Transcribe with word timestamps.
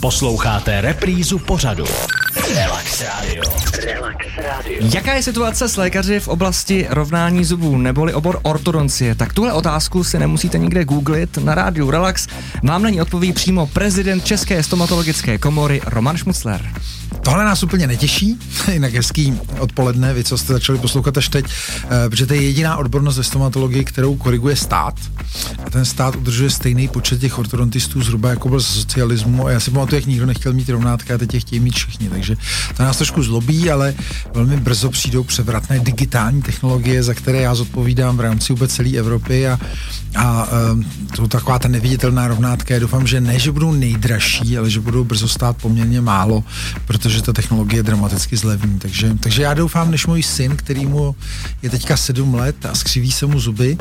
Posloucháte 0.00 0.80
reprízu 0.80 1.38
pořadu. 1.38 1.84
Relax 2.54 3.00
Radio. 3.00 3.42
Relax 3.84 4.26
Radio. 4.36 4.88
Jaká 4.94 5.14
je 5.14 5.22
situace 5.22 5.68
s 5.68 5.76
lékaři 5.76 6.20
v 6.20 6.28
oblasti 6.28 6.86
rovnání 6.90 7.44
zubů 7.44 7.78
neboli 7.78 8.14
obor 8.14 8.40
ortodoncie? 8.42 9.14
Tak 9.14 9.32
tuhle 9.32 9.52
otázku 9.52 10.04
si 10.04 10.18
nemusíte 10.18 10.58
nikde 10.58 10.84
googlit. 10.84 11.36
Na 11.36 11.54
rádiu 11.54 11.90
Relax 11.90 12.26
vám 12.62 12.82
na 12.82 12.90
ní 12.90 13.00
odpoví 13.00 13.32
přímo 13.32 13.66
prezident 13.66 14.24
České 14.24 14.62
stomatologické 14.62 15.38
komory 15.38 15.80
Roman 15.86 16.16
Šmucler. 16.16 16.72
Tohle 17.22 17.44
nás 17.44 17.62
úplně 17.62 17.86
netěší, 17.86 18.38
jinak 18.72 18.94
hezký 18.94 19.34
odpoledne, 19.58 20.14
vy, 20.14 20.24
co 20.24 20.38
jste 20.38 20.52
začali 20.52 20.78
poslouchat 20.78 21.18
až 21.18 21.28
teď, 21.28 21.46
eh, 21.84 22.08
protože 22.08 22.26
to 22.26 22.34
je 22.34 22.42
jediná 22.42 22.76
odbornost 22.76 23.16
ve 23.16 23.24
stomatologii, 23.24 23.84
kterou 23.84 24.16
koriguje 24.16 24.56
stát. 24.56 24.94
A 25.66 25.70
ten 25.70 25.84
stát 25.84 26.16
udržuje 26.16 26.50
stejný 26.50 26.88
počet 26.88 27.20
těch 27.20 27.38
ortodontistů 27.38 28.02
zhruba 28.02 28.30
jako 28.30 28.48
byl 28.48 28.60
socialismu. 28.60 29.46
A 29.46 29.50
já 29.50 29.60
si 29.60 29.70
pamatuju, 29.70 30.00
jak 30.00 30.06
nikdo 30.06 30.26
nechtěl 30.26 30.52
mít 30.52 30.68
rovnátka 30.68 31.14
a 31.14 31.18
teď 31.18 31.34
je 31.34 31.40
chtějí 31.40 31.60
mít 31.60 31.74
všichni. 31.74 32.08
Takže 32.08 32.36
to 32.76 32.82
nás 32.82 32.96
trošku 32.96 33.22
zlobí, 33.22 33.70
ale 33.70 33.94
velmi 34.34 34.56
brzo 34.56 34.90
přijdou 34.90 35.24
převratné 35.24 35.78
digitální 35.78 36.42
technologie, 36.42 37.02
za 37.02 37.14
které 37.14 37.40
já 37.40 37.54
zodpovídám 37.54 38.16
v 38.16 38.20
rámci 38.20 38.52
vůbec 38.52 38.74
celé 38.74 38.90
Evropy 38.90 39.48
a, 39.48 39.58
a 40.16 40.48
um, 40.72 40.84
to 41.16 41.28
taková 41.28 41.58
ta 41.58 41.68
neviditelná 41.68 42.28
rovnátka. 42.28 42.74
Já 42.74 42.80
doufám, 42.80 43.06
že 43.06 43.20
ne, 43.20 43.38
že 43.38 43.52
budou 43.52 43.72
nejdražší, 43.72 44.58
ale 44.58 44.70
že 44.70 44.80
budou 44.80 45.04
brzo 45.04 45.28
stát 45.28 45.56
poměrně 45.56 46.00
málo, 46.00 46.44
protože 46.98 47.22
ta 47.22 47.32
technologie 47.32 47.82
dramaticky 47.82 48.36
zlevní. 48.36 48.78
Takže, 48.78 49.14
takže 49.20 49.42
já 49.42 49.54
doufám, 49.54 49.90
než 49.90 50.06
můj 50.06 50.22
syn, 50.22 50.56
který 50.56 50.86
mu 50.86 51.16
je 51.62 51.70
teďka 51.70 51.96
sedm 51.96 52.34
let 52.34 52.66
a 52.66 52.74
skřiví 52.74 53.12
se 53.12 53.26
mu 53.26 53.40
zuby, 53.40 53.78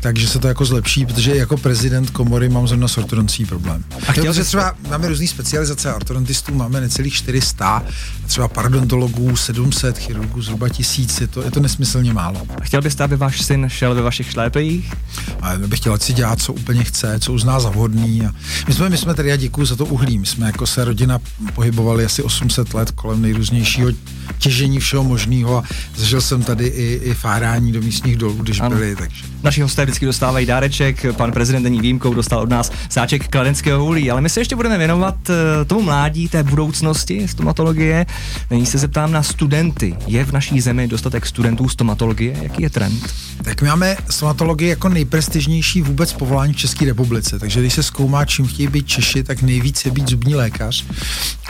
takže 0.00 0.28
se 0.28 0.38
to 0.38 0.48
jako 0.48 0.64
zlepší, 0.64 1.06
protože 1.06 1.36
jako 1.36 1.56
prezident 1.56 2.10
komory 2.10 2.48
mám 2.48 2.68
zrovna 2.68 2.88
s 2.88 2.98
ortodoncí 2.98 3.44
problém. 3.44 3.84
A 4.08 4.12
chtěl, 4.12 4.32
že 4.32 4.44
třeba 4.44 4.74
máme 4.88 5.08
různé 5.08 5.26
specializace 5.26 5.94
ortodontistů 5.94 6.54
máme 6.54 6.80
necelých 6.80 7.14
400, 7.14 7.82
třeba 8.26 8.48
parodontologů 8.48 9.36
700, 9.36 9.98
chirurgů 9.98 10.42
zhruba 10.42 10.68
tisíc, 10.68 11.20
je 11.20 11.26
to, 11.26 11.42
je 11.42 11.50
to 11.50 11.60
nesmyslně 11.60 12.12
málo. 12.12 12.42
A 12.60 12.64
chtěl 12.64 12.82
byste, 12.82 13.04
aby 13.04 13.16
váš 13.16 13.42
syn 13.42 13.68
šel 13.68 13.94
ve 13.94 14.02
vašich 14.02 14.30
šlépejích? 14.30 14.92
A 15.40 15.56
bych 15.56 15.78
chtěl, 15.78 15.98
si 15.98 16.12
dělat, 16.12 16.42
co 16.42 16.52
úplně 16.52 16.84
chce, 16.84 17.18
co 17.20 17.32
uzná 17.32 17.60
za 17.60 17.70
vhodný. 17.70 18.26
A 18.26 18.32
my 18.68 18.74
jsme, 18.74 18.88
my 18.88 18.98
jsme 18.98 19.14
tady, 19.14 19.28
já 19.28 19.36
děkuji 19.36 19.64
za 19.64 19.76
to 19.76 19.84
uhlí, 19.84 20.18
my 20.18 20.26
jsme 20.26 20.46
jako 20.46 20.66
se 20.66 20.84
rodina 20.84 21.18
pohybovali 21.54 22.04
asi 22.04 22.22
800 22.52 22.74
let 22.74 22.90
kolem 22.90 23.22
nejrůznějšího 23.22 23.90
těžení 24.38 24.80
všeho 24.80 25.04
možného 25.04 25.58
a 25.58 25.62
zažil 25.96 26.20
jsem 26.20 26.42
tady 26.42 26.66
i, 26.66 27.00
i 27.04 27.14
fárání 27.14 27.72
do 27.72 27.80
místních 27.80 28.16
dolů, 28.16 28.34
když 28.42 28.60
ano. 28.60 28.76
byli. 28.76 28.96
Takže. 28.96 29.24
Naši 29.42 29.62
hosté 29.62 29.84
vždycky 29.84 30.06
dostávají 30.06 30.46
dáreček, 30.46 31.06
pan 31.16 31.32
prezident 31.32 31.62
není 31.62 31.80
výjimkou, 31.80 32.14
dostal 32.14 32.40
od 32.40 32.48
nás 32.48 32.72
sáček 32.88 33.28
kladenského 33.28 33.84
hulí, 33.84 34.10
ale 34.10 34.20
my 34.20 34.28
se 34.28 34.40
ještě 34.40 34.56
budeme 34.56 34.78
věnovat 34.78 35.16
eh, 35.30 35.64
tomu 35.64 35.82
mládí, 35.82 36.28
té 36.28 36.42
budoucnosti 36.42 37.28
stomatologie. 37.28 38.06
Nyní 38.50 38.66
se 38.66 38.78
zeptám 38.78 39.12
na 39.12 39.22
studenty. 39.22 39.96
Je 40.06 40.24
v 40.24 40.32
naší 40.32 40.60
zemi 40.60 40.88
dostatek 40.88 41.26
studentů 41.26 41.68
stomatologie? 41.68 42.36
Jaký 42.42 42.62
je 42.62 42.70
trend? 42.70 43.14
Tak 43.42 43.62
my 43.62 43.68
máme 43.68 43.96
stomatologii 44.10 44.68
jako 44.68 44.88
nejprestižnější 44.88 45.82
vůbec 45.82 46.12
povolání 46.12 46.52
v 46.52 46.56
České 46.56 46.84
republice, 46.84 47.38
takže 47.38 47.60
když 47.60 47.74
se 47.74 47.82
zkoumá, 47.82 48.24
čím 48.24 48.46
chtějí 48.46 48.68
být 48.68 48.86
Češi, 48.86 49.22
tak 49.22 49.42
nejvíc 49.42 49.84
je 49.84 49.90
být 49.90 50.08
zubní 50.08 50.34
lékař 50.34 50.84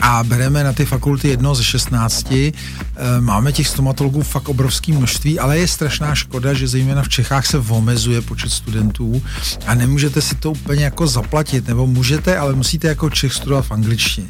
a 0.01 0.23
bereme 0.23 0.63
na 0.63 0.73
ty 0.73 0.85
fakulty 0.93 1.27
jedno 1.27 1.55
ze 1.55 1.63
16. 1.63 2.31
E, 2.31 2.51
máme 3.19 3.51
těch 3.51 3.67
stomatologů 3.67 4.21
fakt 4.23 4.49
obrovské 4.49 4.93
množství, 4.93 5.39
ale 5.39 5.57
je 5.57 5.67
strašná 5.67 6.15
škoda, 6.15 6.53
že 6.53 6.67
zejména 6.67 7.03
v 7.03 7.09
Čechách 7.09 7.45
se 7.45 7.57
omezuje 7.57 8.21
počet 8.21 8.51
studentů 8.51 9.21
a 9.65 9.73
nemůžete 9.73 10.21
si 10.21 10.35
to 10.35 10.51
úplně 10.51 10.83
jako 10.83 11.07
zaplatit, 11.07 11.67
nebo 11.67 11.87
můžete, 11.87 12.37
ale 12.37 12.53
musíte 12.53 12.87
jako 12.87 13.09
Čech 13.09 13.33
studovat 13.33 13.65
v 13.65 13.71
angličtině. 13.71 14.27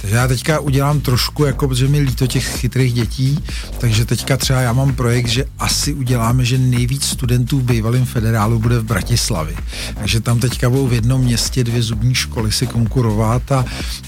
Takže 0.00 0.16
já 0.16 0.28
teďka 0.28 0.60
udělám 0.60 1.00
trošku, 1.00 1.44
jako, 1.44 1.68
protože 1.68 1.88
mi 1.88 2.00
líto 2.00 2.26
těch 2.26 2.46
chytrých 2.46 2.92
dětí, 2.92 3.38
takže 3.78 4.04
teďka 4.04 4.36
třeba 4.36 4.60
já 4.60 4.72
mám 4.72 4.94
projekt, 4.94 5.28
že 5.28 5.44
asi 5.58 5.94
uděláme, 5.94 6.44
že 6.44 6.58
nejvíc 6.58 7.04
studentů 7.04 7.58
v 7.58 7.64
bývalém 7.64 8.04
federálu 8.06 8.58
bude 8.58 8.78
v 8.78 8.84
Bratislavě. 8.84 9.56
Takže 9.94 10.20
tam 10.20 10.38
teďka 10.40 10.70
budou 10.70 10.86
v 10.86 10.92
jednom 10.92 11.20
městě 11.20 11.64
dvě 11.64 11.82
zubní 11.82 12.14
školy 12.14 12.52
si 12.52 12.66
konkurovat 12.66 13.52
a, 13.52 13.64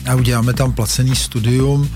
a 0.06 0.14
uděláme 0.14 0.52
tam 0.52 0.72
placený 0.72 1.16
studium 1.16 1.90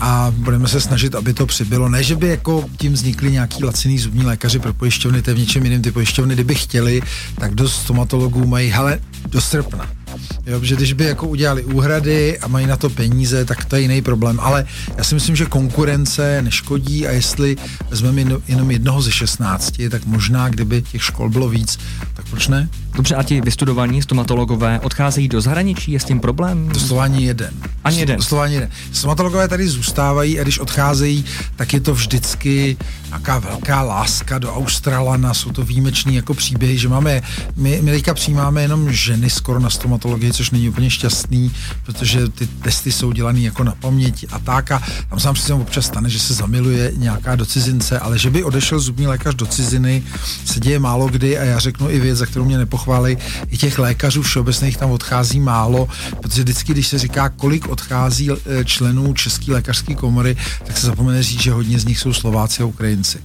a 0.00 0.32
budeme 0.36 0.68
se 0.68 0.80
snažit, 0.80 1.14
aby 1.14 1.34
to 1.34 1.46
přibylo. 1.46 1.88
Ne, 1.88 2.02
že 2.02 2.16
by 2.16 2.28
jako 2.28 2.64
tím 2.76 2.92
vznikly 2.92 3.32
nějaký 3.32 3.64
laciný 3.64 3.98
zubní 3.98 4.24
lékaři 4.24 4.58
pro 4.58 4.74
pojišťovny, 4.74 5.22
to 5.22 5.30
je 5.30 5.34
v 5.34 5.38
něčem 5.38 5.64
jiném. 5.64 5.82
Ty 5.82 5.90
pojišťovny, 5.90 6.34
kdyby 6.34 6.54
chtěli, 6.54 7.02
tak 7.38 7.54
dost 7.54 7.82
stomatologů 7.82 8.46
mají, 8.46 8.70
hele, 8.70 9.00
do 9.26 9.40
srpna. 9.40 10.01
Jo, 10.46 10.60
že 10.62 10.76
když 10.76 10.92
by 10.92 11.04
jako 11.04 11.28
udělali 11.28 11.64
úhrady 11.64 12.38
a 12.38 12.48
mají 12.48 12.66
na 12.66 12.76
to 12.76 12.90
peníze, 12.90 13.44
tak 13.44 13.64
to 13.64 13.76
je 13.76 13.82
jiný 13.82 14.02
problém. 14.02 14.40
Ale 14.40 14.66
já 14.96 15.04
si 15.04 15.14
myslím, 15.14 15.36
že 15.36 15.46
konkurence 15.46 16.42
neškodí 16.42 17.06
a 17.06 17.10
jestli 17.10 17.56
vezmeme 17.90 18.24
jenom 18.48 18.70
jednoho 18.70 19.02
ze 19.02 19.12
16, 19.12 19.74
tak 19.90 20.04
možná, 20.04 20.48
kdyby 20.48 20.82
těch 20.82 21.04
škol 21.04 21.30
bylo 21.30 21.48
víc, 21.48 21.78
tak 22.14 22.26
proč 22.30 22.48
ne? 22.48 22.68
Dobře, 22.94 23.14
a 23.14 23.22
ti 23.22 23.40
vystudovaní 23.40 24.02
stomatologové 24.02 24.80
odcházejí 24.80 25.28
do 25.28 25.40
zahraničí, 25.40 25.92
je 25.92 26.00
s 26.00 26.04
tím 26.04 26.20
problém? 26.20 26.68
Dostování 26.68 27.24
jeden. 27.24 27.50
Ani 27.84 28.00
jeden. 28.00 28.16
Dostování 28.16 28.54
jeden. 28.54 28.70
Stomatologové 28.92 29.48
tady 29.48 29.68
zůstávají 29.68 30.40
a 30.40 30.42
když 30.42 30.58
odcházejí, 30.58 31.24
tak 31.56 31.72
je 31.72 31.80
to 31.80 31.94
vždycky 31.94 32.76
nějaká 33.06 33.38
velká 33.38 33.82
láska 33.82 34.38
do 34.38 34.54
Australana, 34.54 35.34
jsou 35.34 35.50
to 35.50 35.62
výjimečný 35.62 36.14
jako 36.14 36.34
příběhy, 36.34 36.78
že 36.78 36.88
máme, 36.88 37.22
my, 37.56 37.80
my 37.82 37.90
teďka 37.90 38.14
přijímáme 38.14 38.62
jenom 38.62 38.92
ženy 38.92 39.30
skoro 39.30 39.60
na 39.60 39.70
stomatologii, 39.70 40.31
což 40.32 40.50
není 40.50 40.68
úplně 40.68 40.90
šťastný, 40.90 41.52
protože 41.86 42.28
ty 42.28 42.46
testy 42.46 42.92
jsou 42.92 43.12
dělané 43.12 43.40
jako 43.40 43.64
na 43.64 43.74
paměť 43.80 44.26
a 44.32 44.38
tak 44.38 44.72
a 44.72 44.82
tam 45.10 45.20
sám 45.20 45.36
si 45.36 45.52
občas 45.52 45.86
stane, 45.86 46.10
že 46.10 46.18
se 46.18 46.34
zamiluje 46.34 46.92
nějaká 46.96 47.36
do 47.36 47.46
cizince, 47.46 47.98
ale 47.98 48.18
že 48.18 48.30
by 48.30 48.44
odešel 48.44 48.80
zubní 48.80 49.06
lékař 49.06 49.34
do 49.34 49.46
ciziny, 49.46 50.02
se 50.44 50.60
děje 50.60 50.78
málo 50.78 51.08
kdy 51.08 51.38
a 51.38 51.44
já 51.44 51.58
řeknu 51.58 51.90
i 51.90 52.00
věc, 52.00 52.18
za 52.18 52.26
kterou 52.26 52.44
mě 52.44 52.58
nepochopil 52.58 52.82
pochvály. 52.82 53.18
I 53.50 53.56
těch 53.58 53.78
lékařů 53.78 54.22
všeobecných 54.22 54.76
tam 54.76 54.90
odchází 54.90 55.40
málo, 55.40 55.88
protože 56.20 56.42
vždycky, 56.42 56.72
když 56.72 56.88
se 56.88 56.98
říká, 56.98 57.28
kolik 57.28 57.68
odchází 57.68 58.30
eh, 58.30 58.64
členů 58.64 59.14
České 59.14 59.52
lékařské 59.52 59.94
komory, 59.94 60.36
tak 60.64 60.78
se 60.78 60.86
zapomene 60.86 61.22
říct, 61.22 61.42
že 61.42 61.52
hodně 61.52 61.78
z 61.78 61.84
nich 61.84 61.98
jsou 61.98 62.12
Slováci 62.12 62.62
a 62.62 62.66
Ukrajinci. 62.66 63.18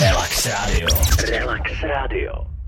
Relax 0.00 0.46
Radio. 0.46 0.88
Relax 1.28 1.64
Radio. 1.82 2.61